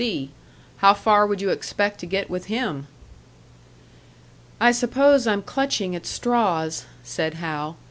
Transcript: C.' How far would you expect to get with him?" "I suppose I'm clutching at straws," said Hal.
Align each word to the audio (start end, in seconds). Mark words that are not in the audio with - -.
C.' 0.03 0.31
How 0.77 0.95
far 0.95 1.27
would 1.27 1.41
you 1.41 1.51
expect 1.51 1.99
to 1.99 2.07
get 2.07 2.27
with 2.27 2.45
him?" 2.45 2.87
"I 4.59 4.71
suppose 4.71 5.27
I'm 5.27 5.43
clutching 5.43 5.95
at 5.95 6.07
straws," 6.07 6.85
said 7.03 7.35
Hal. 7.35 7.77